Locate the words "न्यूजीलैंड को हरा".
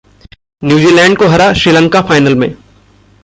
0.63-1.51